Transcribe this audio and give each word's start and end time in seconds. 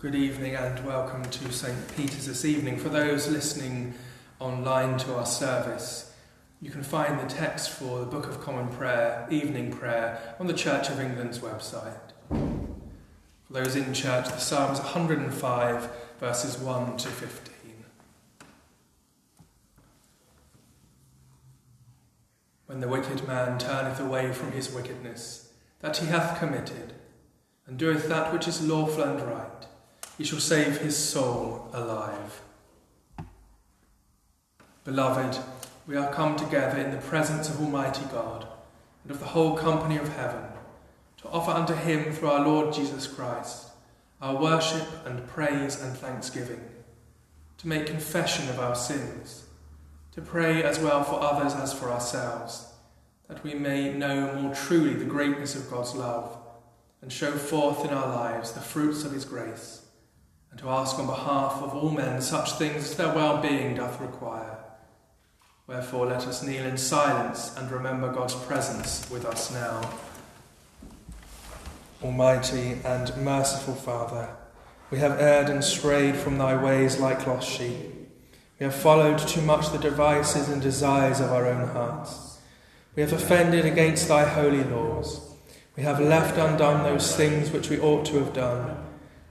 Good 0.00 0.14
evening 0.14 0.54
and 0.54 0.86
welcome 0.86 1.24
to 1.24 1.50
St. 1.50 1.96
Peter's 1.96 2.26
this 2.26 2.44
evening. 2.44 2.76
For 2.76 2.88
those 2.88 3.26
listening 3.26 3.94
online 4.38 4.96
to 4.98 5.16
our 5.16 5.26
service, 5.26 6.14
you 6.62 6.70
can 6.70 6.84
find 6.84 7.18
the 7.18 7.26
text 7.26 7.70
for 7.70 7.98
the 7.98 8.06
Book 8.06 8.28
of 8.28 8.40
Common 8.40 8.68
Prayer, 8.68 9.26
evening 9.28 9.72
prayer, 9.72 10.36
on 10.38 10.46
the 10.46 10.52
Church 10.52 10.88
of 10.88 11.00
England's 11.00 11.40
website. 11.40 12.12
For 12.28 13.52
those 13.52 13.74
in 13.74 13.92
church, 13.92 14.26
the 14.26 14.38
Psalm 14.38 14.72
is 14.72 14.78
105, 14.78 15.90
verses 16.20 16.56
1 16.58 16.96
to 16.98 17.08
15. 17.08 17.84
When 22.66 22.78
the 22.78 22.86
wicked 22.86 23.26
man 23.26 23.58
turneth 23.58 23.98
away 23.98 24.32
from 24.32 24.52
his 24.52 24.72
wickedness, 24.72 25.52
that 25.80 25.96
he 25.96 26.06
hath 26.06 26.38
committed, 26.38 26.92
and 27.66 27.76
doeth 27.76 28.08
that 28.08 28.32
which 28.32 28.46
is 28.46 28.64
lawful 28.64 29.02
and 29.02 29.20
right, 29.22 29.66
he 30.18 30.24
shall 30.24 30.40
save 30.40 30.78
his 30.78 30.96
soul 30.96 31.70
alive. 31.72 32.42
Beloved, 34.84 35.38
we 35.86 35.96
are 35.96 36.12
come 36.12 36.34
together 36.34 36.76
in 36.76 36.90
the 36.90 37.00
presence 37.00 37.48
of 37.48 37.60
Almighty 37.60 38.04
God 38.10 38.46
and 39.04 39.12
of 39.12 39.20
the 39.20 39.26
whole 39.26 39.56
company 39.56 39.96
of 39.96 40.14
heaven 40.16 40.42
to 41.18 41.28
offer 41.28 41.52
unto 41.52 41.72
him 41.72 42.12
through 42.12 42.30
our 42.30 42.44
Lord 42.44 42.74
Jesus 42.74 43.06
Christ 43.06 43.66
our 44.20 44.34
worship 44.34 44.88
and 45.06 45.24
praise 45.28 45.80
and 45.80 45.96
thanksgiving, 45.96 46.60
to 47.58 47.68
make 47.68 47.86
confession 47.86 48.48
of 48.48 48.58
our 48.58 48.74
sins, 48.74 49.44
to 50.10 50.20
pray 50.20 50.64
as 50.64 50.80
well 50.80 51.04
for 51.04 51.22
others 51.22 51.54
as 51.54 51.72
for 51.72 51.92
ourselves, 51.92 52.72
that 53.28 53.44
we 53.44 53.54
may 53.54 53.94
know 53.94 54.34
more 54.34 54.52
truly 54.52 54.94
the 54.94 55.04
greatness 55.04 55.54
of 55.54 55.70
God's 55.70 55.94
love 55.94 56.36
and 57.00 57.12
show 57.12 57.30
forth 57.30 57.84
in 57.84 57.92
our 57.92 58.08
lives 58.08 58.50
the 58.50 58.60
fruits 58.60 59.04
of 59.04 59.12
his 59.12 59.24
grace 59.24 59.82
and 60.50 60.58
to 60.60 60.68
ask 60.68 60.98
on 60.98 61.06
behalf 61.06 61.62
of 61.62 61.74
all 61.74 61.90
men 61.90 62.20
such 62.20 62.52
things 62.52 62.76
as 62.76 62.96
their 62.96 63.14
well-being 63.14 63.74
doth 63.74 64.00
require. 64.00 64.58
Wherefore 65.66 66.06
let 66.06 66.26
us 66.26 66.42
kneel 66.42 66.64
in 66.64 66.78
silence 66.78 67.54
and 67.56 67.70
remember 67.70 68.12
God's 68.12 68.34
presence 68.34 69.08
with 69.10 69.26
us 69.26 69.52
now. 69.52 69.90
Almighty 72.02 72.78
and 72.84 73.14
merciful 73.18 73.74
Father, 73.74 74.30
we 74.90 74.98
have 74.98 75.20
erred 75.20 75.50
and 75.50 75.62
strayed 75.62 76.16
from 76.16 76.38
thy 76.38 76.56
ways 76.62 76.98
like 76.98 77.26
lost 77.26 77.48
sheep. 77.48 77.92
We 78.58 78.64
have 78.64 78.74
followed 78.74 79.18
too 79.18 79.42
much 79.42 79.70
the 79.70 79.78
devices 79.78 80.48
and 80.48 80.62
desires 80.62 81.20
of 81.20 81.30
our 81.30 81.46
own 81.46 81.68
hearts. 81.68 82.38
We 82.96 83.02
have 83.02 83.12
offended 83.12 83.66
against 83.66 84.08
thy 84.08 84.24
holy 84.24 84.64
laws. 84.64 85.20
We 85.76 85.82
have 85.82 86.00
left 86.00 86.38
undone 86.38 86.82
those 86.82 87.14
things 87.14 87.50
which 87.50 87.68
we 87.68 87.78
ought 87.78 88.06
to 88.06 88.16
have 88.16 88.32
done 88.32 88.87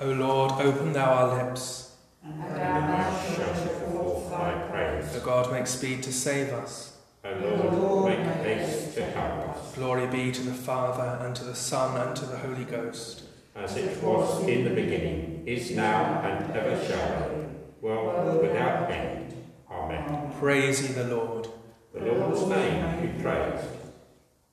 O 0.00 0.10
Lord, 0.10 0.52
open 0.52 0.92
thou 0.92 1.12
our 1.12 1.44
lips. 1.44 1.96
And 2.24 2.40
thou 2.40 2.80
mouth 2.80 3.36
shalt 3.36 3.56
forth 3.92 4.30
thy 4.30 4.66
praise. 4.68 5.16
O 5.16 5.20
God, 5.20 5.52
make 5.52 5.66
speed 5.66 6.02
to 6.02 6.12
save 6.12 6.52
us. 6.52 6.96
O 7.24 7.70
Lord, 7.72 8.18
make 8.18 8.26
haste 8.42 8.94
to 8.94 9.04
help 9.04 9.48
us. 9.50 9.74
Glory 9.74 10.06
be 10.08 10.32
to 10.32 10.42
the 10.42 10.52
Father, 10.52 11.24
and 11.24 11.34
to 11.36 11.44
the 11.44 11.54
Son, 11.54 11.96
and 12.00 12.16
to 12.16 12.26
the 12.26 12.36
Holy 12.38 12.64
Ghost. 12.64 13.22
As 13.54 13.76
it 13.76 14.02
was 14.02 14.42
in 14.48 14.64
the 14.64 14.70
beginning, 14.70 15.44
is 15.46 15.70
now, 15.70 16.20
and 16.22 16.56
ever 16.56 16.84
shall 16.84 17.28
be, 17.28 17.46
world 17.80 18.42
without 18.42 18.90
end. 18.90 19.32
Amen. 19.70 20.32
Praise 20.40 20.82
ye 20.82 20.88
the 20.88 21.04
Lord. 21.04 21.46
The 21.94 22.00
Lord's 22.00 22.42
name 22.48 23.00
be 23.00 23.22
praised. 23.22 23.68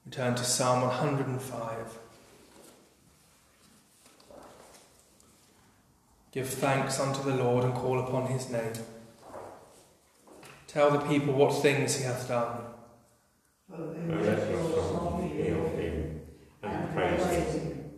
We 0.06 0.12
turn 0.12 0.36
to 0.36 0.44
Psalm 0.44 0.82
105. 0.82 1.98
Give 6.32 6.48
thanks 6.48 7.00
unto 7.00 7.24
the 7.24 7.36
Lord 7.36 7.66
and 7.66 7.74
call 7.74 8.00
upon 8.00 8.28
his 8.28 8.50
name. 8.50 8.74
Tell 10.68 10.90
the 10.92 11.00
people 11.00 11.34
what 11.34 11.62
things 11.62 11.98
he 11.98 12.06
hath 12.06 12.28
done. 12.30 12.62
And 13.74 14.26
let 14.26 14.50
your 14.50 14.64
song 14.64 15.30
be 15.30 15.50
of 15.50 15.74
him, 15.74 16.22
and 16.64 16.94
praise 16.94 17.26
him. 17.26 17.92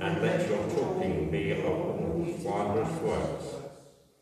And 0.00 0.22
let 0.22 0.48
your 0.48 0.68
talking 0.68 1.30
be 1.30 1.52
of 1.52 1.64
all 1.64 2.22
his 2.24 2.44
wondrous 2.44 3.00
works. 3.00 3.44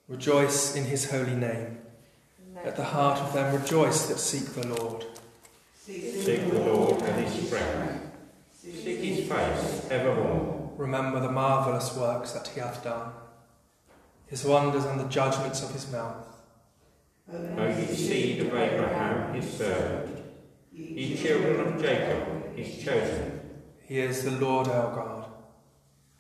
Rejoice 0.09 0.77
in 0.77 0.85
his 0.85 1.11
holy 1.11 1.35
name. 1.35 1.79
Let 2.65 2.77
the 2.77 2.85
heart 2.85 3.19
of 3.19 3.33
them 3.33 3.61
rejoice 3.61 4.07
that 4.07 4.19
seek 4.19 4.55
the 4.55 4.69
Lord. 4.69 5.05
Seek 5.75 6.49
the 6.49 6.61
Lord 6.61 7.03
and 7.03 7.27
his 7.27 7.47
strength. 7.47 8.07
Seek 8.53 9.01
his 9.01 9.29
face 9.29 9.87
evermore. 9.91 10.73
Remember 10.77 11.19
the 11.19 11.33
marvellous 11.33 11.97
works 11.97 12.33
that 12.33 12.47
he 12.49 12.61
hath 12.61 12.85
done, 12.85 13.13
his 14.33 14.47
wonders 14.47 14.87
and 14.87 14.99
the 14.99 15.09
judgments 15.09 15.63
of 15.63 15.71
his 15.73 15.93
mouth. 15.93 16.27
O 17.31 17.67
ye 17.67 17.85
seed 17.85 18.41
of 18.41 18.55
Abraham, 18.55 19.35
his 19.35 19.59
servant, 19.59 20.25
ye 20.73 21.15
children 21.23 21.61
of 21.61 21.83
Jacob, 21.83 22.57
his 22.57 22.83
chosen. 22.83 23.41
He 23.83 23.99
is 23.99 24.25
the 24.25 24.31
Lord 24.31 24.69
our 24.69 24.95
God. 24.95 25.27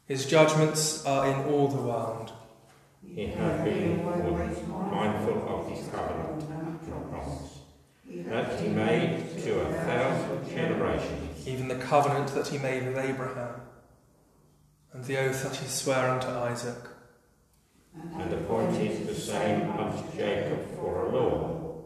His 0.05 0.27
judgments 0.27 1.07
are 1.07 1.27
in 1.27 1.51
all 1.51 1.69
the 1.69 1.81
world. 1.81 2.33
He 3.03 3.29
hath 3.29 3.65
been 3.65 4.05
mindful 4.05 5.49
of 5.49 5.71
his 5.71 5.89
covenant 5.89 6.51
and 6.51 6.81
promise, 7.11 7.61
that 8.27 8.61
he 8.61 8.69
made 8.69 9.43
to 9.43 9.61
a 9.61 9.73
thousand 9.73 10.51
generations. 10.51 11.49
even 11.49 11.69
the 11.69 11.77
covenant 11.77 12.29
that 12.35 12.49
he 12.49 12.59
made 12.59 12.87
with 12.87 12.99
Abraham. 12.99 13.63
and 14.93 15.03
the 15.05 15.17
oath 15.17 15.43
that 15.45 15.57
he 15.57 15.67
sware 15.67 16.11
unto 16.11 16.29
Isaac, 16.29 16.92
and 17.95 18.33
appointed 18.33 19.07
the 19.07 19.15
same 19.15 19.71
unto 19.73 20.17
Jacob 20.17 20.77
for 20.77 21.07
a 21.07 21.17
law, 21.17 21.85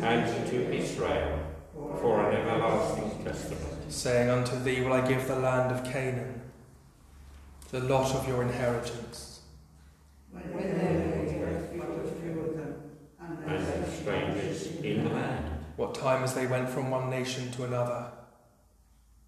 and 0.00 0.48
to 0.50 0.72
Israel 0.74 1.40
for 2.00 2.30
an 2.30 2.36
everlasting 2.36 3.24
testament. 3.24 3.92
saying, 3.92 4.30
Unto 4.30 4.58
thee 4.62 4.80
will 4.80 4.92
I 4.92 5.06
give 5.06 5.26
the 5.26 5.36
land 5.36 5.72
of 5.72 5.84
Canaan, 5.84 6.40
the 7.70 7.80
lot 7.80 8.14
of 8.14 8.26
your 8.28 8.42
inheritance. 8.42 9.40
And 13.46 13.86
strangers 13.92 14.66
in 14.76 15.04
the 15.04 15.10
land. 15.10 15.44
What 15.76 15.94
time 15.94 16.22
as 16.22 16.34
they 16.34 16.46
went 16.46 16.68
from 16.68 16.90
one 16.90 17.10
nation 17.10 17.50
to 17.52 17.64
another, 17.64 18.10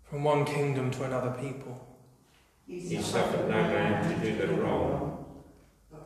from 0.04 0.24
one 0.24 0.44
kingdom 0.44 0.90
to 0.92 1.04
another 1.04 1.32
people. 1.40 1.86
He 2.66 3.00
suffered 3.00 3.48
no 3.48 3.62
man 3.62 4.20
to 4.20 4.26
do 4.26 4.36
them 4.36 4.60
wrong, 4.60 5.25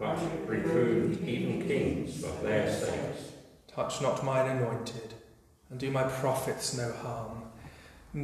but 0.00 0.19
reproved 0.49 1.23
even 1.29 1.69
kings 1.69 2.25
for 2.25 2.43
their 2.43 2.73
sakes. 2.73 3.32
Touch 3.69 4.00
not 4.00 4.25
mine 4.25 4.56
anointed, 4.56 5.14
and 5.69 5.79
do 5.79 5.91
my 5.91 6.05
prophets 6.05 6.76
no 6.76 6.91
harm. 6.91 7.43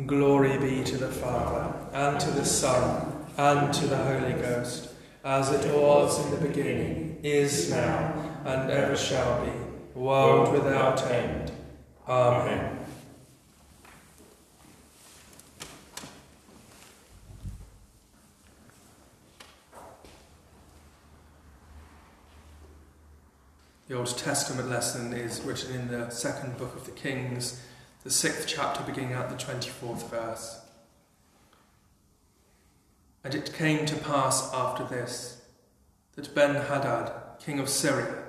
Glory 0.06 0.58
be 0.58 0.82
to 0.82 0.96
the 0.96 1.12
Father, 1.12 1.72
and 1.92 2.18
to 2.18 2.30
the 2.30 2.44
Son, 2.46 3.26
and 3.36 3.72
to 3.74 3.86
the 3.86 3.98
Holy 3.98 4.32
Ghost, 4.32 4.88
as 5.22 5.52
it 5.52 5.72
was 5.72 6.24
in 6.24 6.30
the 6.30 6.48
beginning, 6.48 7.20
is 7.22 7.70
now, 7.70 8.40
and 8.46 8.70
ever 8.70 8.96
shall 8.96 9.44
be, 9.44 9.52
world 9.94 10.52
without 10.52 11.04
end. 11.04 11.52
Amen. 12.08 12.85
The 23.88 23.96
Old 23.96 24.18
Testament 24.18 24.68
lesson 24.68 25.12
is 25.12 25.42
written 25.42 25.72
in 25.72 25.86
the 25.86 26.10
second 26.10 26.58
book 26.58 26.74
of 26.74 26.86
the 26.86 26.90
Kings, 26.90 27.62
the 28.02 28.10
sixth 28.10 28.48
chapter, 28.48 28.82
beginning 28.82 29.12
at 29.12 29.30
the 29.30 29.36
24th 29.36 30.10
verse. 30.10 30.60
And 33.22 33.32
it 33.32 33.54
came 33.54 33.86
to 33.86 33.94
pass 33.94 34.52
after 34.52 34.82
this 34.84 35.40
that 36.16 36.34
Ben 36.34 36.56
Hadad, 36.56 37.12
king 37.38 37.60
of 37.60 37.68
Syria, 37.68 38.24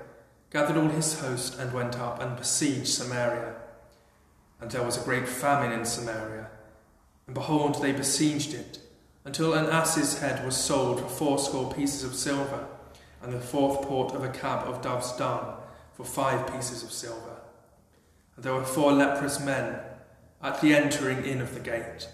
gathered 0.52 0.78
all 0.78 0.90
his 0.90 1.22
host 1.22 1.58
and 1.58 1.74
went 1.74 1.98
up 1.98 2.22
and 2.22 2.38
besieged 2.38 2.90
Samaria. 2.90 3.56
And 4.62 4.70
there 4.70 4.84
was 4.84 5.02
a 5.02 5.06
great 5.06 5.28
famine 5.28 5.72
in 5.72 5.86
Samaria. 5.86 6.52
And 7.26 7.34
behold, 7.34 7.82
they 7.82 7.94
besieged 7.94 8.54
it, 8.54 8.78
until 9.26 9.56
an 9.56 9.66
ass's 9.66 10.20
head 10.20 10.46
was 10.46 10.56
sold 10.56 11.02
for 11.02 11.08
fourscore 11.10 11.74
pieces 11.74 12.04
of 12.04 12.14
silver, 12.14 12.68
and 13.22 13.34
the 13.34 13.40
fourth 13.40 13.82
port 13.88 14.14
of 14.14 14.24
a 14.24 14.30
cab 14.30 14.68
of 14.68 14.82
dove's 14.82 15.12
dung 15.18 15.56
for 15.94 16.06
five 16.06 16.52
pieces 16.52 16.84
of 16.84 16.92
silver. 16.92 17.38
And 18.36 18.46
there 18.46 18.54
were 18.54 18.64
four 18.64 18.92
leprous 18.92 19.40
men 19.40 19.80
at 20.42 20.62
the 20.62 20.74
entering 20.74 21.26
in 21.26 21.42
of 21.42 21.54
the 21.54 21.60
gate, 21.60 22.08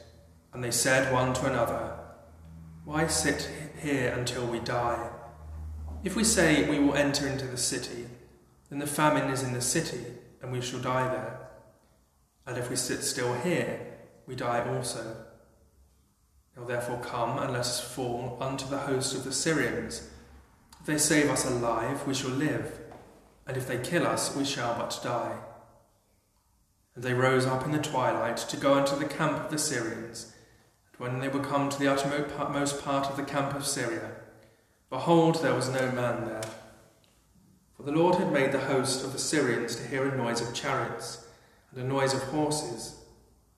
and 0.54 0.64
they 0.64 0.72
said 0.72 1.12
one 1.12 1.34
to 1.34 1.46
another, 1.46 2.00
Why 2.86 3.08
sit 3.08 3.50
here 3.82 4.14
until 4.18 4.46
we 4.46 4.60
die? 4.60 5.10
If 6.04 6.16
we 6.16 6.24
say 6.24 6.70
we 6.70 6.80
will 6.80 6.96
enter 6.96 7.28
into 7.28 7.46
the 7.46 7.58
city, 7.58 8.08
then 8.70 8.80
the 8.80 8.88
famine 8.88 9.30
is 9.30 9.44
in 9.44 9.54
the 9.54 9.62
city, 9.62 10.06
and 10.42 10.52
we 10.52 10.62
shall 10.62 10.80
die 10.80 11.08
there. 11.08 11.40
And 12.46 12.58
if 12.58 12.70
we 12.70 12.76
sit 12.76 13.04
still 13.04 13.34
here, 13.34 13.80
we 14.26 14.36
die 14.36 14.68
also. 14.68 15.18
Now 16.56 16.66
therefore 16.66 17.00
come 17.00 17.40
and 17.40 17.52
let 17.52 17.62
us 17.62 17.80
fall 17.80 18.38
unto 18.40 18.68
the 18.68 18.80
host 18.80 19.16
of 19.16 19.24
the 19.24 19.34
Syrians. 19.34 20.10
If 20.84 20.88
they 20.88 20.98
save 20.98 21.30
us 21.30 21.46
alive, 21.46 22.06
we 22.06 22.14
shall 22.14 22.32
live, 22.32 22.78
and 23.48 23.56
if 23.56 23.66
they 23.66 23.78
kill 23.78 24.06
us, 24.06 24.36
we 24.36 24.44
shall 24.44 24.76
but 24.76 25.00
die. 25.02 25.38
And 26.94 27.06
they 27.06 27.14
rose 27.14 27.46
up 27.46 27.64
in 27.64 27.72
the 27.72 27.78
twilight 27.78 28.36
to 28.36 28.58
go 28.58 28.74
unto 28.74 28.98
the 28.98 29.06
camp 29.06 29.46
of 29.46 29.50
the 29.50 29.58
Syrians. 29.58 30.34
And 30.92 31.00
when 31.00 31.22
they 31.22 31.30
were 31.30 31.40
come 31.40 31.70
to 31.70 31.80
the 31.80 31.88
uttermost 31.88 32.84
part 32.84 33.10
of 33.10 33.16
the 33.16 33.24
camp 33.24 33.56
of 33.56 33.66
Syria, 33.66 34.12
behold, 34.90 35.42
there 35.42 35.56
was 35.56 35.70
no 35.70 35.90
man 35.94 36.26
there. 36.26 36.44
For 37.78 37.84
the 37.84 37.94
Lord 37.94 38.16
had 38.16 38.34
made 38.34 38.52
the 38.52 38.60
host 38.60 39.06
of 39.06 39.14
the 39.14 39.20
Syrians 39.20 39.78
to 39.78 39.88
hear 39.88 40.06
a 40.06 40.18
noise 40.18 40.42
of 40.42 40.54
chariots 40.54 41.26
and 41.72 41.82
a 41.82 41.88
noise 41.88 42.14
of 42.14 42.24
horses, 42.24 42.98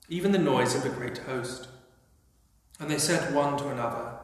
even 0.08 0.30
the 0.30 0.38
noise 0.38 0.76
of 0.76 0.86
a 0.86 0.90
great 0.90 1.18
host. 1.18 1.66
And 2.78 2.88
they 2.88 2.98
said 2.98 3.34
one 3.34 3.58
to 3.58 3.68
another, 3.68 4.15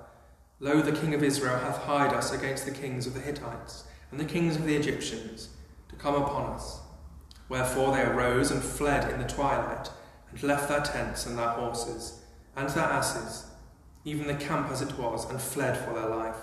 Lo, 0.62 0.80
the 0.80 0.92
king 0.92 1.12
of 1.12 1.24
Israel 1.24 1.58
hath 1.58 1.78
hired 1.78 2.12
us 2.12 2.32
against 2.32 2.64
the 2.64 2.70
kings 2.70 3.04
of 3.04 3.14
the 3.14 3.20
Hittites 3.20 3.82
and 4.12 4.20
the 4.20 4.24
kings 4.24 4.54
of 4.54 4.64
the 4.64 4.76
Egyptians 4.76 5.48
to 5.88 5.96
come 5.96 6.14
upon 6.14 6.52
us. 6.52 6.78
Wherefore 7.48 7.92
they 7.92 8.02
arose 8.02 8.52
and 8.52 8.62
fled 8.62 9.12
in 9.12 9.18
the 9.18 9.26
twilight, 9.26 9.90
and 10.30 10.40
left 10.44 10.68
their 10.68 10.80
tents 10.80 11.26
and 11.26 11.36
their 11.36 11.48
horses, 11.48 12.20
and 12.54 12.68
their 12.68 12.84
asses, 12.84 13.46
even 14.04 14.28
the 14.28 14.34
camp 14.34 14.70
as 14.70 14.80
it 14.80 14.96
was, 14.96 15.28
and 15.28 15.40
fled 15.40 15.76
for 15.76 15.94
their 15.94 16.08
life. 16.08 16.38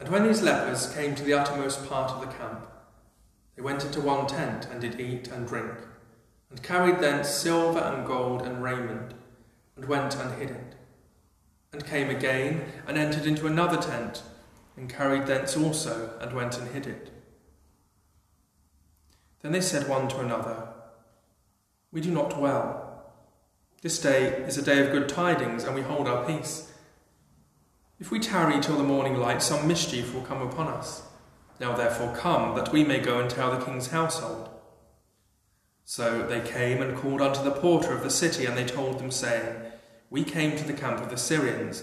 And 0.00 0.08
when 0.08 0.26
these 0.26 0.40
lepers 0.40 0.90
came 0.94 1.14
to 1.16 1.22
the 1.22 1.34
uttermost 1.34 1.86
part 1.86 2.12
of 2.12 2.22
the 2.22 2.34
camp, 2.38 2.66
they 3.56 3.62
went 3.62 3.84
into 3.84 4.00
one 4.00 4.26
tent 4.26 4.68
and 4.70 4.80
did 4.80 4.98
eat 4.98 5.28
and 5.28 5.46
drink, 5.46 5.74
and 6.48 6.62
carried 6.62 7.00
thence 7.00 7.28
silver 7.28 7.80
and 7.80 8.06
gold 8.06 8.40
and 8.40 8.62
raiment, 8.62 9.12
and 9.76 9.84
went 9.84 10.16
and 10.16 10.40
hid 10.40 10.50
it. 10.50 10.74
And 11.74 11.84
came 11.84 12.08
again 12.08 12.66
and 12.86 12.96
entered 12.96 13.26
into 13.26 13.48
another 13.48 13.76
tent, 13.76 14.22
and 14.76 14.88
carried 14.88 15.26
thence 15.26 15.56
also, 15.56 16.16
and 16.20 16.32
went 16.32 16.56
and 16.56 16.70
hid 16.70 16.86
it. 16.86 17.10
Then 19.42 19.50
they 19.50 19.60
said 19.60 19.88
one 19.88 20.06
to 20.10 20.20
another, 20.20 20.68
We 21.90 22.00
do 22.00 22.12
not 22.12 22.40
well. 22.40 23.10
This 23.82 23.98
day 23.98 24.26
is 24.46 24.56
a 24.56 24.62
day 24.62 24.86
of 24.86 24.92
good 24.92 25.08
tidings, 25.08 25.64
and 25.64 25.74
we 25.74 25.82
hold 25.82 26.06
our 26.06 26.24
peace. 26.24 26.72
If 27.98 28.12
we 28.12 28.20
tarry 28.20 28.60
till 28.60 28.76
the 28.76 28.84
morning 28.84 29.16
light, 29.16 29.42
some 29.42 29.66
mischief 29.66 30.14
will 30.14 30.22
come 30.22 30.42
upon 30.42 30.68
us. 30.68 31.02
Now 31.58 31.74
therefore 31.74 32.14
come, 32.14 32.54
that 32.54 32.70
we 32.70 32.84
may 32.84 33.00
go 33.00 33.18
and 33.18 33.28
tell 33.28 33.50
the 33.50 33.64
king's 33.64 33.88
household. 33.88 34.48
So 35.84 36.24
they 36.24 36.40
came 36.40 36.80
and 36.80 36.96
called 36.96 37.20
unto 37.20 37.42
the 37.42 37.50
porter 37.50 37.92
of 37.92 38.04
the 38.04 38.10
city, 38.10 38.46
and 38.46 38.56
they 38.56 38.64
told 38.64 39.00
them, 39.00 39.10
saying, 39.10 39.63
We 40.14 40.22
came 40.22 40.56
to 40.56 40.64
the 40.64 40.74
camp 40.74 41.00
of 41.00 41.10
the 41.10 41.16
Syrians, 41.16 41.82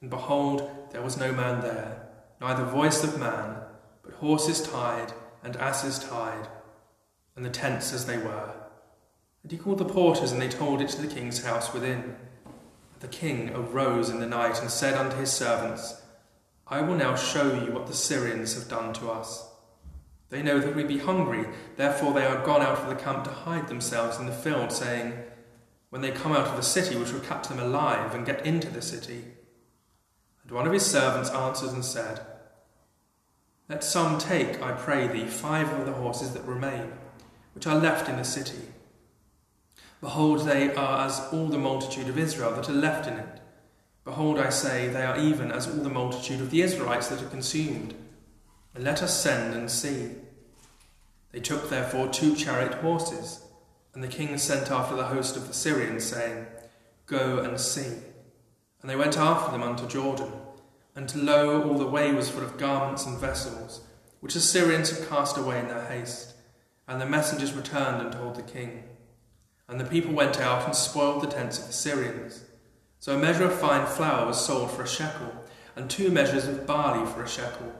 and 0.00 0.08
behold, 0.08 0.70
there 0.92 1.02
was 1.02 1.16
no 1.16 1.32
man 1.32 1.62
there, 1.62 2.06
neither 2.40 2.62
voice 2.62 3.02
of 3.02 3.18
man, 3.18 3.56
but 4.04 4.14
horses 4.14 4.62
tied 4.62 5.12
and 5.42 5.56
asses 5.56 5.98
tied, 5.98 6.46
and 7.34 7.44
the 7.44 7.50
tents 7.50 7.92
as 7.92 8.06
they 8.06 8.18
were. 8.18 8.54
And 9.42 9.50
he 9.50 9.58
called 9.58 9.78
the 9.78 9.84
porters, 9.84 10.30
and 10.30 10.40
they 10.40 10.48
told 10.48 10.80
it 10.80 10.90
to 10.90 11.02
the 11.02 11.12
king's 11.12 11.44
house 11.44 11.74
within. 11.74 12.14
The 13.00 13.08
king 13.08 13.50
arose 13.52 14.10
in 14.10 14.20
the 14.20 14.26
night 14.26 14.60
and 14.60 14.70
said 14.70 14.94
unto 14.94 15.16
his 15.16 15.32
servants, 15.32 16.02
I 16.68 16.82
will 16.82 16.94
now 16.94 17.16
show 17.16 17.52
you 17.52 17.72
what 17.72 17.88
the 17.88 17.94
Syrians 17.94 18.54
have 18.54 18.68
done 18.68 18.92
to 18.92 19.10
us. 19.10 19.50
They 20.30 20.40
know 20.40 20.60
that 20.60 20.76
we 20.76 20.84
be 20.84 20.98
hungry, 20.98 21.46
therefore 21.76 22.12
they 22.12 22.26
are 22.26 22.46
gone 22.46 22.62
out 22.62 22.78
of 22.78 22.88
the 22.88 22.94
camp 22.94 23.24
to 23.24 23.30
hide 23.30 23.66
themselves 23.66 24.20
in 24.20 24.26
the 24.26 24.32
field, 24.32 24.70
saying, 24.70 25.14
When 25.92 26.00
they 26.00 26.10
come 26.10 26.32
out 26.32 26.46
of 26.46 26.56
the 26.56 26.62
city, 26.62 26.96
which 26.96 27.12
will 27.12 27.20
catch 27.20 27.48
them 27.48 27.58
alive 27.58 28.14
and 28.14 28.24
get 28.24 28.46
into 28.46 28.70
the 28.70 28.80
city. 28.80 29.24
And 30.42 30.50
one 30.50 30.66
of 30.66 30.72
his 30.72 30.86
servants 30.86 31.28
answered 31.28 31.74
and 31.74 31.84
said, 31.84 32.24
Let 33.68 33.84
some 33.84 34.16
take, 34.16 34.62
I 34.62 34.72
pray 34.72 35.06
thee, 35.06 35.26
five 35.26 35.70
of 35.70 35.84
the 35.84 35.92
horses 35.92 36.32
that 36.32 36.46
remain, 36.46 36.92
which 37.54 37.66
are 37.66 37.78
left 37.78 38.08
in 38.08 38.16
the 38.16 38.24
city. 38.24 38.68
Behold, 40.00 40.46
they 40.46 40.74
are 40.74 41.04
as 41.04 41.28
all 41.30 41.48
the 41.48 41.58
multitude 41.58 42.08
of 42.08 42.16
Israel 42.16 42.52
that 42.52 42.70
are 42.70 42.72
left 42.72 43.06
in 43.06 43.18
it. 43.18 43.42
Behold, 44.06 44.38
I 44.38 44.48
say, 44.48 44.88
they 44.88 45.04
are 45.04 45.18
even 45.18 45.52
as 45.52 45.68
all 45.68 45.84
the 45.84 45.90
multitude 45.90 46.40
of 46.40 46.50
the 46.50 46.62
Israelites 46.62 47.08
that 47.08 47.22
are 47.22 47.28
consumed. 47.28 47.92
And 48.74 48.82
let 48.82 49.02
us 49.02 49.22
send 49.22 49.52
and 49.52 49.70
see. 49.70 50.12
They 51.32 51.40
took 51.40 51.68
therefore 51.68 52.08
two 52.08 52.34
chariot 52.34 52.76
horses, 52.76 53.41
and 53.94 54.02
the 54.02 54.08
king 54.08 54.38
sent 54.38 54.70
after 54.70 54.96
the 54.96 55.06
host 55.06 55.36
of 55.36 55.48
the 55.48 55.54
Syrians, 55.54 56.04
saying, 56.04 56.46
Go 57.06 57.38
and 57.38 57.60
see. 57.60 57.92
And 58.80 58.90
they 58.90 58.96
went 58.96 59.18
after 59.18 59.52
them 59.52 59.62
unto 59.62 59.86
Jordan. 59.86 60.32
And 60.94 61.14
lo, 61.14 61.62
all 61.62 61.78
the 61.78 61.86
way 61.86 62.12
was 62.12 62.28
full 62.28 62.42
of 62.42 62.58
garments 62.58 63.06
and 63.06 63.18
vessels, 63.18 63.82
which 64.20 64.34
the 64.34 64.40
Syrians 64.40 64.90
had 64.90 65.08
cast 65.08 65.36
away 65.36 65.58
in 65.58 65.68
their 65.68 65.84
haste. 65.86 66.34
And 66.88 67.00
the 67.00 67.06
messengers 67.06 67.52
returned 67.52 68.00
and 68.00 68.12
told 68.12 68.34
the 68.34 68.42
king. 68.42 68.84
And 69.68 69.78
the 69.78 69.84
people 69.84 70.12
went 70.12 70.40
out 70.40 70.64
and 70.64 70.74
spoiled 70.74 71.22
the 71.22 71.28
tents 71.28 71.58
of 71.58 71.66
the 71.66 71.72
Syrians. 71.72 72.44
So 72.98 73.16
a 73.16 73.18
measure 73.18 73.44
of 73.44 73.58
fine 73.58 73.86
flour 73.86 74.26
was 74.26 74.44
sold 74.44 74.70
for 74.70 74.82
a 74.82 74.88
shekel, 74.88 75.32
and 75.76 75.88
two 75.88 76.10
measures 76.10 76.46
of 76.46 76.66
barley 76.66 77.04
for 77.10 77.22
a 77.22 77.28
shekel, 77.28 77.72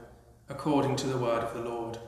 according 0.48 0.96
to 0.96 1.06
the 1.06 1.18
word 1.18 1.42
of 1.42 1.54
the 1.54 1.68
Lord. 1.68 1.98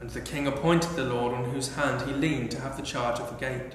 And 0.00 0.10
the 0.10 0.20
king 0.20 0.46
appointed 0.46 0.94
the 0.94 1.04
Lord 1.04 1.32
on 1.32 1.50
whose 1.50 1.74
hand 1.74 2.08
he 2.08 2.14
leaned 2.14 2.50
to 2.52 2.60
have 2.60 2.76
the 2.76 2.82
charge 2.82 3.18
of 3.18 3.30
the 3.30 3.36
gate. 3.36 3.74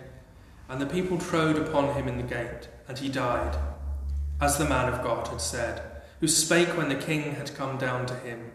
And 0.70 0.80
the 0.80 0.86
people 0.86 1.18
trode 1.18 1.58
upon 1.58 1.96
him 1.96 2.08
in 2.08 2.18
the 2.18 2.24
gate, 2.24 2.70
and 2.88 2.98
he 2.98 3.10
died. 3.10 3.58
as 4.40 4.58
the 4.58 4.68
man 4.68 4.92
of 4.92 5.04
God 5.04 5.28
had 5.28 5.40
said, 5.40 5.84
who 6.20 6.28
spake 6.28 6.70
when 6.78 6.90
the 6.90 6.96
king 6.96 7.36
had 7.36 7.56
come 7.56 7.78
down 7.78 8.06
to 8.06 8.16
him. 8.16 8.52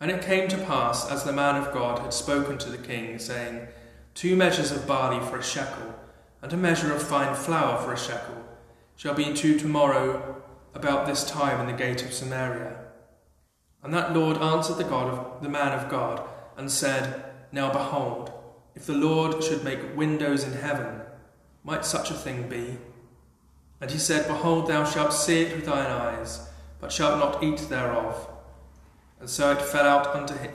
And 0.00 0.10
it 0.10 0.22
came 0.22 0.48
to 0.48 0.56
pass, 0.56 1.10
as 1.10 1.24
the 1.24 1.32
man 1.32 1.56
of 1.56 1.72
God 1.72 1.98
had 1.98 2.14
spoken 2.14 2.56
to 2.58 2.70
the 2.70 2.78
king, 2.78 3.18
saying, 3.18 3.68
Two 4.14 4.36
measures 4.36 4.70
of 4.70 4.86
barley 4.86 5.20
for 5.26 5.38
a 5.38 5.42
shekel, 5.42 5.94
and 6.42 6.52
a 6.52 6.56
measure 6.56 6.92
of 6.92 7.02
fine 7.02 7.34
flour 7.34 7.82
for 7.82 7.92
a 7.92 7.98
shekel, 7.98 8.44
shall 8.96 9.14
be 9.14 9.32
to 9.32 9.58
tomorrow 9.58 10.42
about 10.74 11.06
this 11.06 11.24
time 11.24 11.60
in 11.60 11.66
the 11.66 11.84
gate 11.84 12.02
of 12.02 12.12
Samaria. 12.12 12.78
And 13.82 13.92
that 13.94 14.14
Lord 14.14 14.38
answered 14.38 14.76
the 14.76 14.84
God 14.84 15.08
of 15.08 15.42
the 15.42 15.48
man 15.48 15.78
of 15.78 15.90
God, 15.90 16.26
and 16.60 16.70
said, 16.70 17.24
Now 17.52 17.72
behold, 17.72 18.30
if 18.74 18.84
the 18.84 18.92
Lord 18.92 19.42
should 19.42 19.64
make 19.64 19.96
windows 19.96 20.44
in 20.44 20.52
heaven, 20.52 21.00
might 21.64 21.86
such 21.86 22.10
a 22.10 22.14
thing 22.14 22.50
be? 22.50 22.76
And 23.80 23.90
he 23.90 23.98
said, 23.98 24.28
Behold, 24.28 24.66
thou 24.66 24.84
shalt 24.84 25.14
see 25.14 25.40
it 25.40 25.56
with 25.56 25.64
thine 25.64 25.90
eyes, 25.90 26.46
but 26.78 26.92
shalt 26.92 27.18
not 27.18 27.42
eat 27.42 27.60
thereof. 27.70 28.28
And 29.20 29.28
so 29.28 29.52
it 29.52 29.62
fell 29.62 29.86
out 29.86 30.14
unto 30.14 30.36
him, 30.36 30.52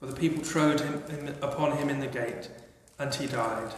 for 0.00 0.06
the 0.06 0.16
people 0.16 0.42
trode 0.42 0.80
him 0.80 1.02
in, 1.10 1.28
upon 1.42 1.76
him 1.76 1.90
in 1.90 2.00
the 2.00 2.06
gate, 2.06 2.50
and 2.98 3.14
he 3.14 3.26
died. 3.26 3.74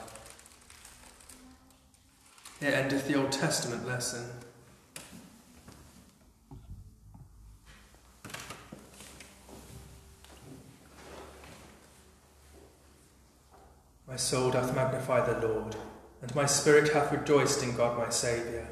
Here 2.61 2.73
endeth 2.73 3.09
the 3.09 3.17
Old 3.17 3.33
Testament 3.33 3.85
lesson. 3.85 4.25
My 14.09 14.17
soul 14.17 14.51
doth 14.51 14.75
magnify 14.75 15.21
the 15.31 15.47
Lord, 15.47 15.77
and 16.23 16.35
my 16.35 16.47
spirit 16.47 16.95
hath 16.95 17.13
rejoiced 17.13 17.63
in 17.63 17.77
God 17.77 17.99
my 17.99 18.09
Saviour. 18.09 18.67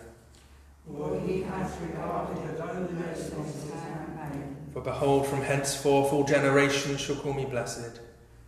For 0.86 1.20
he 1.20 1.42
hath 1.42 1.78
regarded 1.78 2.56
the 2.56 2.64
lowliness 2.64 3.32
of 3.32 3.44
his 3.44 3.70
handmaid. 3.70 4.56
For 4.72 4.80
behold, 4.80 5.26
from 5.26 5.42
henceforth 5.42 6.10
all 6.14 6.24
generations 6.24 7.02
shall 7.02 7.16
call 7.16 7.34
me 7.34 7.44
blessed. 7.44 8.00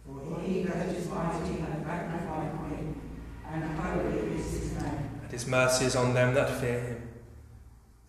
For 0.07 0.41
he 0.41 0.63
that 0.63 0.87
is 0.89 1.07
mighty 1.11 1.61
hath 1.61 1.85
magnified 1.87 2.53
him, 2.79 3.01
and 3.47 3.65
holy 3.79 4.39
is 4.39 4.51
his 4.51 4.73
name. 4.73 5.21
And 5.23 5.31
his 5.31 5.47
mercy 5.47 5.85
is 5.85 5.95
on 5.95 6.15
them 6.15 6.33
that 6.35 6.59
fear 6.59 6.81
him. 6.81 7.09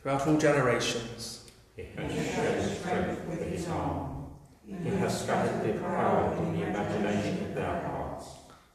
Throughout 0.01 0.25
all 0.25 0.37
generations, 0.37 1.51
He 1.75 1.83
has 1.97 2.33
shown 2.33 2.75
strength 2.75 3.25
with 3.27 3.41
his 3.41 3.67
arm. 3.67 4.27
He 4.65 4.89
has 4.89 5.23
scattered 5.23 5.67
the 5.67 5.79
proud 5.79 6.37
in 6.37 6.53
the 6.53 6.67
imagination 6.67 7.43
of 7.43 7.55
their 7.55 7.65
hearts. 7.65 7.88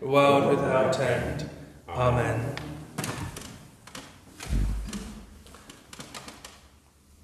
world 0.00 0.50
without 0.50 0.98
end. 1.00 1.48
Amen. 1.88 2.54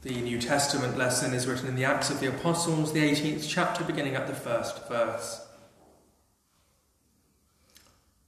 The 0.03 0.21
New 0.23 0.41
Testament 0.41 0.97
lesson 0.97 1.35
is 1.35 1.47
written 1.47 1.69
in 1.69 1.77
the 1.77 1.85
Acts 1.85 2.09
of 2.09 2.21
the 2.21 2.29
Apostles, 2.29 2.93
the 2.93 3.03
18th 3.03 3.47
chapter, 3.47 3.85
beginning 3.85 4.15
at 4.17 4.27
the 4.27 4.35
first 4.35 4.89
verse. 4.89 5.47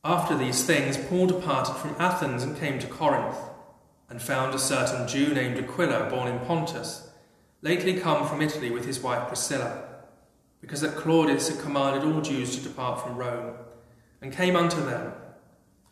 After 0.04 0.36
these 0.36 0.64
things, 0.64 0.98
Paul 0.98 1.28
departed 1.28 1.76
from 1.76 1.96
Athens 1.98 2.42
and 2.42 2.58
came 2.58 2.78
to 2.80 2.86
Corinth, 2.86 3.38
and 4.10 4.20
found 4.20 4.54
a 4.54 4.58
certain 4.58 5.08
Jew 5.08 5.32
named 5.32 5.58
Aquila, 5.58 6.10
born 6.10 6.28
in 6.28 6.40
Pontus, 6.40 7.08
lately 7.62 7.94
come 7.94 8.28
from 8.28 8.42
Italy 8.42 8.70
with 8.70 8.84
his 8.84 9.00
wife 9.00 9.28
Priscilla, 9.28 9.84
because 10.60 10.82
that 10.82 10.96
Claudius 10.96 11.48
had 11.48 11.60
commanded 11.60 12.04
all 12.04 12.20
Jews 12.20 12.54
to 12.56 12.62
depart 12.62 13.00
from 13.00 13.16
Rome, 13.16 13.54
and 14.22 14.32
came 14.32 14.56
unto 14.56 14.82
them. 14.82 15.12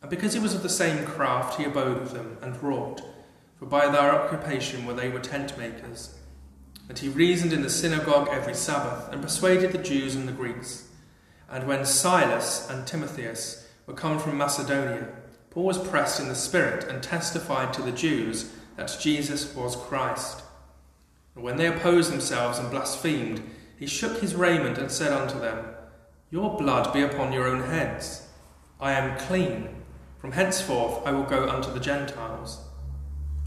And 0.00 0.10
because 0.10 0.32
he 0.32 0.40
was 0.40 0.54
of 0.54 0.62
the 0.62 0.68
same 0.68 1.04
craft, 1.04 1.58
he 1.58 1.64
abode 1.64 2.00
with 2.00 2.12
them, 2.12 2.38
and 2.40 2.60
wrought 2.62 3.02
for 3.60 3.66
by 3.66 3.88
their 3.88 4.10
occupation 4.10 4.86
were 4.86 4.94
they 4.94 5.10
were 5.10 5.20
tent 5.20 5.56
makers. 5.58 6.14
And 6.88 6.98
he 6.98 7.10
reasoned 7.10 7.52
in 7.52 7.60
the 7.60 7.68
synagogue 7.68 8.28
every 8.32 8.54
Sabbath, 8.54 9.12
and 9.12 9.20
persuaded 9.20 9.72
the 9.72 9.78
Jews 9.78 10.14
and 10.14 10.26
the 10.26 10.32
Greeks. 10.32 10.88
And 11.50 11.68
when 11.68 11.84
Silas 11.84 12.68
and 12.70 12.86
Timotheus 12.86 13.68
were 13.86 13.92
come 13.92 14.18
from 14.18 14.38
Macedonia, 14.38 15.08
Paul 15.50 15.64
was 15.64 15.76
pressed 15.76 16.20
in 16.20 16.28
the 16.28 16.34
Spirit, 16.34 16.84
and 16.84 17.02
testified 17.02 17.74
to 17.74 17.82
the 17.82 17.92
Jews 17.92 18.50
that 18.76 18.96
Jesus 18.98 19.54
was 19.54 19.76
Christ. 19.76 20.42
And 21.34 21.44
when 21.44 21.58
they 21.58 21.66
opposed 21.66 22.10
themselves 22.10 22.58
and 22.58 22.70
blasphemed, 22.70 23.42
he 23.78 23.86
shook 23.86 24.22
his 24.22 24.34
raiment 24.34 24.78
and 24.78 24.90
said 24.90 25.12
unto 25.12 25.38
them, 25.38 25.66
Your 26.32 26.56
blood 26.56 26.92
be 26.92 27.02
upon 27.02 27.32
your 27.32 27.48
own 27.48 27.64
heads. 27.64 28.28
I 28.80 28.92
am 28.92 29.18
clean. 29.18 29.68
From 30.18 30.30
henceforth 30.30 31.04
I 31.04 31.10
will 31.10 31.24
go 31.24 31.48
unto 31.48 31.72
the 31.72 31.80
Gentiles. 31.80 32.60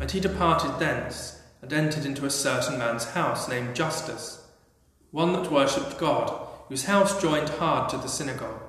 And 0.02 0.12
he 0.12 0.20
departed 0.20 0.80
thence, 0.80 1.40
and 1.62 1.72
entered 1.72 2.06
into 2.06 2.25
a 2.25 2.30
certain 2.30 2.78
man's 2.78 3.12
house 3.12 3.48
named 3.48 3.74
Justus, 3.74 4.46
one 5.12 5.32
that 5.32 5.50
worshipped 5.50 5.98
God, 5.98 6.46
whose 6.68 6.84
house 6.84 7.22
joined 7.22 7.48
hard 7.48 7.88
to 7.90 7.98
the 7.98 8.10
synagogue. 8.10 8.62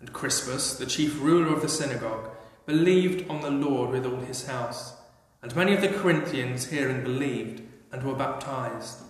And 0.00 0.12
Crispus, 0.12 0.76
the 0.76 0.86
chief 0.86 1.20
ruler 1.22 1.54
of 1.54 1.62
the 1.62 1.68
synagogue, 1.68 2.30
believed 2.66 3.30
on 3.30 3.42
the 3.42 3.50
Lord 3.50 3.90
with 3.90 4.06
all 4.06 4.20
his 4.20 4.48
house. 4.48 4.94
And 5.40 5.54
many 5.54 5.72
of 5.72 5.82
the 5.82 5.88
Corinthians 5.88 6.66
hearing 6.70 7.04
believed, 7.04 7.62
and 7.92 8.02
were 8.02 8.16
baptized. 8.16 9.02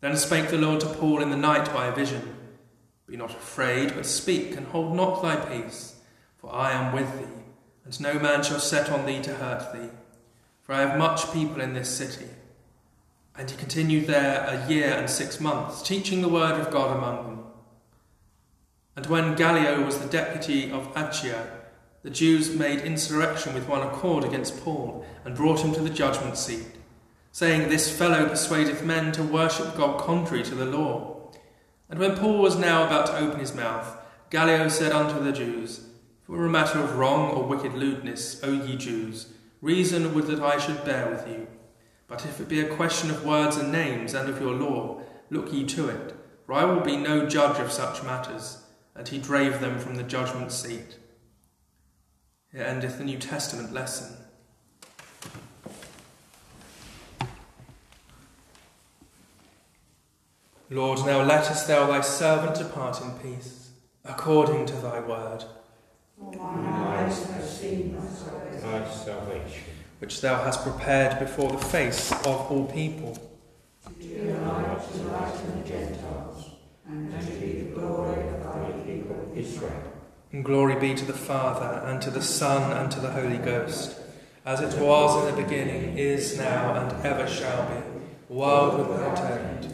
Then 0.00 0.16
spake 0.16 0.50
the 0.50 0.58
Lord 0.58 0.80
to 0.82 0.86
Paul 0.86 1.20
in 1.20 1.30
the 1.30 1.36
night 1.36 1.72
by 1.72 1.86
a 1.86 1.94
vision 1.94 2.36
Be 3.06 3.16
not 3.16 3.30
afraid, 3.30 3.94
but 3.94 4.06
speak, 4.06 4.56
and 4.56 4.66
hold 4.68 4.94
not 4.94 5.22
thy 5.22 5.36
peace, 5.36 5.96
for 6.38 6.54
I 6.54 6.72
am 6.72 6.94
with 6.94 7.18
thee, 7.18 7.42
and 7.84 8.00
no 8.00 8.18
man 8.18 8.42
shall 8.42 8.60
set 8.60 8.90
on 8.90 9.04
thee 9.06 9.20
to 9.22 9.34
hurt 9.34 9.72
thee 9.72 9.90
for 10.64 10.72
I 10.72 10.80
have 10.80 10.98
much 10.98 11.30
people 11.32 11.60
in 11.60 11.74
this 11.74 11.94
city. 11.94 12.26
And 13.36 13.50
he 13.50 13.56
continued 13.56 14.06
there 14.06 14.46
a 14.48 14.68
year 14.68 14.94
and 14.94 15.10
six 15.10 15.38
months, 15.38 15.82
teaching 15.82 16.22
the 16.22 16.28
word 16.28 16.58
of 16.58 16.70
God 16.70 16.96
among 16.96 17.24
them. 17.24 17.44
And 18.96 19.06
when 19.06 19.34
Gallio 19.34 19.84
was 19.84 19.98
the 19.98 20.08
deputy 20.08 20.70
of 20.70 20.88
Achaia, 20.96 21.48
the 22.02 22.10
Jews 22.10 22.54
made 22.54 22.80
insurrection 22.80 23.52
with 23.54 23.68
one 23.68 23.82
accord 23.86 24.24
against 24.24 24.64
Paul, 24.64 25.04
and 25.24 25.36
brought 25.36 25.60
him 25.60 25.74
to 25.74 25.80
the 25.80 25.90
judgment 25.90 26.38
seat, 26.38 26.66
saying, 27.32 27.68
This 27.68 27.94
fellow 27.94 28.26
persuadeth 28.28 28.84
men 28.84 29.12
to 29.12 29.22
worship 29.22 29.76
God 29.76 30.00
contrary 30.00 30.44
to 30.44 30.54
the 30.54 30.66
law. 30.66 31.13
And 31.88 31.98
when 31.98 32.16
Paul 32.16 32.38
was 32.38 32.56
now 32.56 32.86
about 32.86 33.06
to 33.06 33.18
open 33.18 33.40
his 33.40 33.54
mouth, 33.54 33.96
Gallio 34.30 34.68
said 34.68 34.92
unto 34.92 35.22
the 35.22 35.32
Jews, 35.32 35.78
If 36.22 36.28
it 36.28 36.32
were 36.32 36.46
a 36.46 36.50
matter 36.50 36.78
of 36.78 36.96
wrong 36.96 37.30
or 37.30 37.44
wicked 37.44 37.74
lewdness, 37.74 38.42
O 38.42 38.50
ye 38.50 38.76
Jews, 38.76 39.34
Reason 39.64 40.12
would 40.12 40.26
that 40.26 40.40
I 40.40 40.58
should 40.58 40.84
bear 40.84 41.08
with 41.08 41.26
you. 41.26 41.46
But 42.06 42.26
if 42.26 42.38
it 42.38 42.50
be 42.50 42.60
a 42.60 42.76
question 42.76 43.08
of 43.08 43.24
words 43.24 43.56
and 43.56 43.72
names 43.72 44.12
and 44.12 44.28
of 44.28 44.38
your 44.38 44.52
law, 44.52 45.00
look 45.30 45.54
ye 45.54 45.64
to 45.64 45.88
it, 45.88 46.14
for 46.44 46.52
I 46.52 46.66
will 46.66 46.82
be 46.82 46.98
no 46.98 47.26
judge 47.26 47.58
of 47.58 47.72
such 47.72 48.02
matters. 48.02 48.62
And 48.94 49.08
he 49.08 49.16
drave 49.16 49.60
them 49.60 49.78
from 49.78 49.94
the 49.94 50.02
judgment 50.02 50.52
seat. 50.52 50.98
Here 52.52 52.62
endeth 52.62 52.98
the 52.98 53.04
New 53.04 53.16
Testament 53.16 53.72
lesson. 53.72 54.23
Lord, 60.70 61.00
now 61.04 61.22
lettest 61.22 61.68
thou 61.68 61.86
thy 61.86 62.00
servant 62.00 62.56
depart 62.56 63.00
in 63.02 63.10
peace, 63.18 63.70
according 64.02 64.64
to 64.66 64.76
thy 64.76 64.98
word. 65.00 65.44
For 66.18 66.40
eyes 66.40 67.26
have 67.30 67.44
seen 67.44 68.00
salvation. 68.60 69.64
Which 69.98 70.22
thou 70.22 70.42
hast 70.42 70.62
prepared 70.62 71.18
before 71.18 71.50
the 71.50 71.58
face 71.58 72.10
of 72.12 72.50
all 72.50 72.64
people. 72.66 73.18
To 73.84 73.90
give 74.00 74.42
light 74.42 74.80
to 74.80 75.46
the 75.52 75.68
Gentiles, 75.68 76.50
and 76.88 77.20
to 77.20 77.32
be 77.32 77.52
the 77.60 77.70
glory 77.78 78.26
of 78.28 78.44
thy 78.44 78.72
people 78.86 79.32
Israel. 79.34 79.82
And 80.32 80.44
glory 80.44 80.76
be 80.80 80.94
to 80.94 81.04
the 81.04 81.12
Father, 81.12 81.86
and 81.86 82.00
to 82.00 82.10
the 82.10 82.22
Son, 82.22 82.72
and 82.72 82.90
to 82.90 83.00
the 83.00 83.10
Holy 83.12 83.38
Ghost, 83.38 83.98
as 84.46 84.60
it 84.62 84.80
was 84.80 85.28
in 85.28 85.36
the 85.36 85.42
beginning, 85.42 85.98
is 85.98 86.38
now, 86.38 86.74
and 86.74 87.04
ever 87.04 87.26
shall 87.26 87.68
be, 87.68 88.34
world 88.34 88.88
without 88.88 89.18
end. 89.18 89.73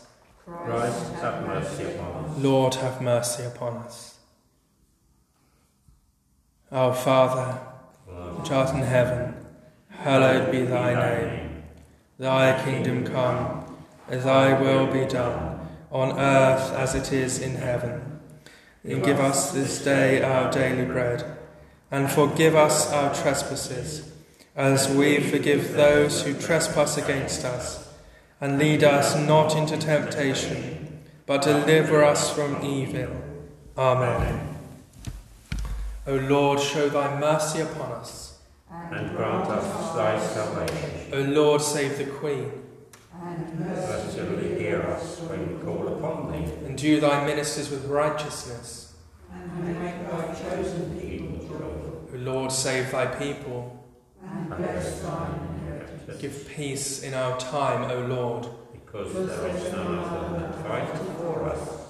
Christ, 0.57 1.13
have 1.13 1.47
mercy 1.47 1.83
upon 1.83 2.25
us. 2.25 2.37
Lord, 2.37 2.75
have 2.75 3.01
mercy 3.01 3.43
upon 3.43 3.77
us. 3.77 4.17
Our 6.71 6.93
Father, 6.93 7.53
which 8.37 8.51
art 8.51 8.73
in 8.73 8.81
heaven, 8.81 9.35
hallowed 9.89 10.51
be 10.51 10.63
thy 10.63 10.93
name. 10.93 11.63
Thy 12.17 12.63
kingdom 12.63 13.05
come, 13.05 13.75
as 14.07 14.23
thy 14.23 14.59
will 14.59 14.87
be 14.91 15.05
done, 15.05 15.67
on 15.91 16.19
earth 16.19 16.71
as 16.73 16.95
it 16.95 17.11
is 17.11 17.39
in 17.39 17.55
heaven. 17.55 18.19
And 18.83 19.03
give 19.03 19.19
us 19.19 19.51
this 19.51 19.83
day 19.83 20.21
our 20.21 20.51
daily 20.51 20.85
bread, 20.85 21.37
and 21.91 22.09
forgive 22.09 22.55
us 22.55 22.91
our 22.91 23.13
trespasses, 23.13 24.11
as 24.55 24.89
we 24.89 25.19
forgive 25.19 25.73
those 25.73 26.23
who 26.23 26.33
trespass 26.33 26.97
against 26.97 27.43
us. 27.45 27.90
And 28.41 28.57
lead 28.57 28.83
us 28.83 29.15
not 29.27 29.55
into 29.55 29.77
temptation, 29.77 31.03
but 31.27 31.43
deliver 31.43 32.03
us 32.03 32.33
from 32.33 32.63
evil. 32.65 33.15
Amen. 33.77 34.57
O 36.07 36.15
Lord, 36.15 36.59
show 36.59 36.89
thy 36.89 37.19
mercy 37.19 37.61
upon 37.61 37.91
us. 37.91 38.39
And 38.91 39.15
grant 39.15 39.47
us 39.47 39.95
thy 39.95 40.19
salvation. 40.19 41.13
O 41.13 41.21
Lord, 41.21 41.61
save 41.61 41.97
the 41.99 42.05
Queen. 42.05 42.51
And 43.23 43.59
mercifully 43.59 44.57
hear 44.59 44.81
us 44.81 45.19
when 45.19 45.57
we 45.57 45.63
call 45.63 45.87
upon 45.89 46.31
thee. 46.31 46.51
And 46.65 46.75
do 46.75 46.99
thy 46.99 47.23
ministers 47.25 47.69
with 47.69 47.85
righteousness. 47.85 48.95
And 49.31 49.79
make 49.83 50.09
thy 50.09 50.33
chosen 50.33 50.99
people 50.99 51.37
joyful. 51.47 52.09
O 52.13 52.17
Lord, 52.17 52.51
save 52.51 52.91
thy 52.91 53.05
people. 53.05 53.77
and 54.23 54.47
bless 54.49 55.01
thine 55.01 55.31
inheritance. 55.31 55.60
Give 56.19 56.47
peace 56.49 57.01
in 57.01 57.13
our 57.13 57.37
time, 57.39 57.89
O 57.89 58.05
Lord. 58.05 58.47
Because 58.73 59.13
there 59.13 59.47
is 59.47 59.71
none 59.71 59.97
other 59.97 60.39
that 60.39 60.67
fighteth 60.67 61.17
for 61.17 61.45
us, 61.45 61.87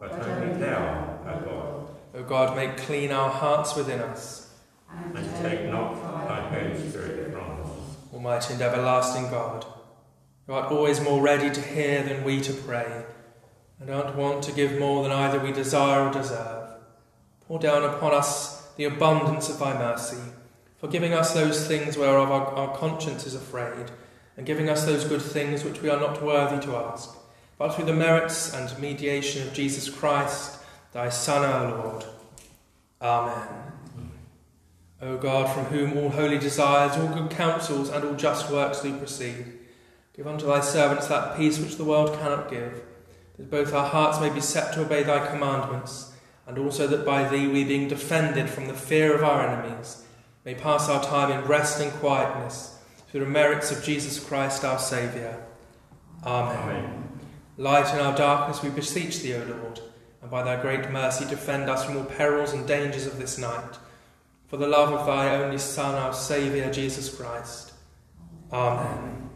but 0.00 0.12
only 0.12 0.58
thou, 0.58 1.18
O 1.26 1.40
God. 1.40 1.86
O 2.14 2.22
God, 2.22 2.56
make 2.56 2.76
clean 2.78 3.10
our 3.12 3.28
hearts 3.28 3.74
within 3.76 4.00
us. 4.00 4.52
And 4.90 5.28
take 5.42 5.68
not 5.68 5.94
thy 6.26 6.40
Holy 6.48 6.88
Spirit 6.88 7.32
from 7.32 7.62
us. 7.62 7.68
Almighty 8.12 8.54
and 8.54 8.62
everlasting 8.62 9.28
God, 9.30 9.66
who 10.46 10.52
art 10.52 10.70
always 10.70 11.00
more 11.00 11.20
ready 11.20 11.50
to 11.50 11.60
hear 11.60 12.02
than 12.02 12.24
we 12.24 12.40
to 12.40 12.52
pray, 12.52 13.04
and 13.80 13.90
art 13.90 14.14
wont 14.14 14.44
to 14.44 14.52
give 14.52 14.78
more 14.78 15.02
than 15.02 15.12
either 15.12 15.40
we 15.40 15.52
desire 15.52 16.08
or 16.08 16.12
deserve. 16.12 16.70
Pour 17.46 17.58
down 17.58 17.82
upon 17.82 18.14
us 18.14 18.68
the 18.76 18.84
abundance 18.84 19.50
of 19.50 19.58
thy 19.58 19.76
mercy, 19.76 20.16
forgiving 20.84 21.14
us 21.14 21.32
those 21.32 21.66
things 21.66 21.96
whereof 21.96 22.30
our, 22.30 22.46
our 22.56 22.76
conscience 22.76 23.24
is 23.24 23.34
afraid, 23.34 23.90
and 24.36 24.44
giving 24.44 24.68
us 24.68 24.84
those 24.84 25.06
good 25.06 25.22
things 25.22 25.64
which 25.64 25.80
we 25.80 25.88
are 25.88 25.98
not 25.98 26.22
worthy 26.22 26.62
to 26.62 26.76
ask, 26.76 27.16
but 27.56 27.70
through 27.70 27.86
the 27.86 27.94
merits 27.94 28.52
and 28.52 28.78
mediation 28.78 29.48
of 29.48 29.54
Jesus 29.54 29.88
Christ, 29.88 30.58
thy 30.92 31.08
Son, 31.08 31.42
our 31.42 31.70
Lord. 31.70 32.04
Amen. 33.00 33.48
O 35.00 35.16
God, 35.16 35.54
from 35.54 35.64
whom 35.64 35.96
all 35.96 36.10
holy 36.10 36.38
desires, 36.38 36.98
all 36.98 37.14
good 37.14 37.30
counsels, 37.30 37.88
and 37.88 38.04
all 38.04 38.14
just 38.14 38.50
works 38.50 38.82
do 38.82 38.94
proceed, 38.98 39.54
give 40.14 40.26
unto 40.26 40.44
thy 40.44 40.60
servants 40.60 41.06
that 41.06 41.34
peace 41.38 41.58
which 41.58 41.78
the 41.78 41.84
world 41.84 42.12
cannot 42.18 42.50
give, 42.50 42.82
that 43.38 43.50
both 43.50 43.72
our 43.72 43.88
hearts 43.88 44.20
may 44.20 44.28
be 44.28 44.42
set 44.42 44.74
to 44.74 44.82
obey 44.82 45.02
thy 45.02 45.26
commandments, 45.28 46.12
and 46.46 46.58
also 46.58 46.86
that 46.86 47.06
by 47.06 47.26
thee 47.26 47.46
we, 47.46 47.64
being 47.64 47.88
defended 47.88 48.50
from 48.50 48.66
the 48.68 48.74
fear 48.74 49.14
of 49.14 49.24
our 49.24 49.48
enemies, 49.48 50.03
may 50.44 50.54
pass 50.54 50.88
our 50.88 51.02
time 51.02 51.30
in 51.30 51.46
rest 51.46 51.80
and 51.80 51.92
quietness, 51.92 52.78
through 53.08 53.20
the 53.20 53.26
merits 53.26 53.70
of 53.70 53.82
Jesus 53.82 54.22
Christ 54.22 54.64
our 54.64 54.78
Saviour. 54.78 55.42
Amen. 56.24 56.58
Amen. 56.58 57.08
Light 57.56 57.94
in 57.94 58.00
our 58.00 58.16
darkness, 58.16 58.62
we 58.62 58.68
beseech 58.68 59.20
thee, 59.20 59.34
O 59.34 59.44
Lord, 59.44 59.80
and 60.20 60.30
by 60.30 60.42
thy 60.42 60.60
great 60.60 60.90
mercy 60.90 61.24
defend 61.24 61.70
us 61.70 61.84
from 61.84 61.96
all 61.96 62.04
perils 62.04 62.52
and 62.52 62.66
dangers 62.66 63.06
of 63.06 63.18
this 63.18 63.38
night. 63.38 63.78
For 64.48 64.56
the 64.56 64.66
love 64.66 64.92
of 64.92 65.06
thy 65.06 65.36
only 65.36 65.58
Son, 65.58 65.94
our 65.94 66.12
Saviour, 66.12 66.70
Jesus 66.70 67.14
Christ. 67.14 67.72
Amen. 68.52 69.30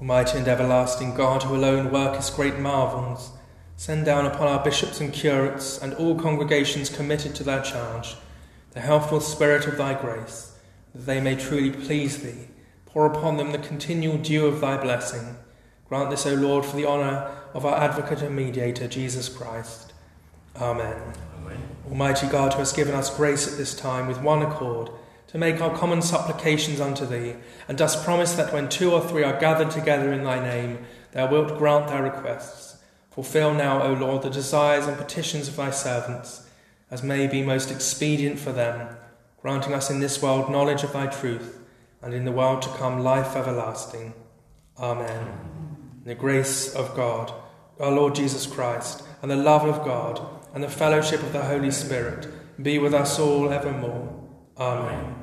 Almighty 0.00 0.38
and 0.38 0.48
everlasting 0.48 1.14
God, 1.14 1.44
who 1.44 1.54
alone 1.54 1.92
workest 1.92 2.34
great 2.34 2.58
marvels, 2.58 3.30
send 3.82 4.06
down 4.06 4.24
upon 4.24 4.46
our 4.46 4.62
bishops 4.62 5.00
and 5.00 5.12
curates 5.12 5.82
and 5.82 5.92
all 5.94 6.14
congregations 6.14 6.88
committed 6.88 7.34
to 7.34 7.42
thy 7.42 7.60
charge 7.60 8.14
the 8.74 8.80
healthful 8.80 9.18
spirit 9.18 9.66
of 9.66 9.76
thy 9.76 9.92
grace, 9.92 10.56
that 10.94 11.04
they 11.04 11.20
may 11.20 11.34
truly 11.34 11.72
please 11.72 12.22
thee. 12.22 12.46
Pour 12.86 13.06
upon 13.06 13.38
them 13.38 13.50
the 13.50 13.58
continual 13.58 14.16
dew 14.18 14.46
of 14.46 14.60
thy 14.60 14.80
blessing. 14.80 15.36
Grant 15.88 16.10
this, 16.10 16.24
O 16.26 16.34
Lord, 16.34 16.64
for 16.64 16.76
the 16.76 16.86
honour 16.86 17.28
of 17.54 17.66
our 17.66 17.74
advocate 17.74 18.22
and 18.22 18.36
mediator, 18.36 18.86
Jesus 18.86 19.28
Christ. 19.28 19.92
Amen. 20.60 21.02
Amen. 21.40 21.60
Almighty 21.88 22.28
God, 22.28 22.52
who 22.52 22.60
hast 22.60 22.76
given 22.76 22.94
us 22.94 23.14
grace 23.16 23.50
at 23.50 23.58
this 23.58 23.74
time 23.74 24.06
with 24.06 24.22
one 24.22 24.42
accord 24.42 24.90
to 25.26 25.38
make 25.38 25.60
our 25.60 25.76
common 25.76 26.02
supplications 26.02 26.80
unto 26.80 27.04
thee, 27.04 27.34
and 27.66 27.76
dost 27.76 28.04
promise 28.04 28.34
that 28.34 28.52
when 28.52 28.68
two 28.68 28.92
or 28.92 29.00
three 29.00 29.24
are 29.24 29.40
gathered 29.40 29.72
together 29.72 30.12
in 30.12 30.22
thy 30.22 30.38
name, 30.38 30.78
thou 31.10 31.28
wilt 31.28 31.58
grant 31.58 31.88
their 31.88 32.04
requests. 32.04 32.71
Fulfill 33.12 33.52
now, 33.52 33.82
O 33.82 33.92
Lord, 33.92 34.22
the 34.22 34.30
desires 34.30 34.86
and 34.86 34.96
petitions 34.96 35.46
of 35.46 35.56
thy 35.56 35.70
servants, 35.70 36.48
as 36.90 37.02
may 37.02 37.26
be 37.26 37.42
most 37.42 37.70
expedient 37.70 38.38
for 38.38 38.52
them, 38.52 38.96
granting 39.42 39.74
us 39.74 39.90
in 39.90 40.00
this 40.00 40.22
world 40.22 40.50
knowledge 40.50 40.82
of 40.82 40.92
thy 40.92 41.06
truth, 41.06 41.58
and 42.00 42.14
in 42.14 42.24
the 42.24 42.32
world 42.32 42.62
to 42.62 42.68
come 42.70 43.02
life 43.02 43.36
everlasting. 43.36 44.14
Amen. 44.78 45.28
In 46.00 46.04
the 46.04 46.14
grace 46.14 46.74
of 46.74 46.96
God, 46.96 47.32
our 47.78 47.92
Lord 47.92 48.14
Jesus 48.14 48.46
Christ, 48.46 49.02
and 49.20 49.30
the 49.30 49.36
love 49.36 49.64
of 49.64 49.84
God, 49.84 50.20
and 50.54 50.64
the 50.64 50.68
fellowship 50.68 51.22
of 51.22 51.32
the 51.32 51.44
Holy 51.44 51.70
Spirit 51.70 52.26
be 52.62 52.78
with 52.78 52.94
us 52.94 53.18
all 53.18 53.52
evermore. 53.52 54.12
Amen. 54.56 55.21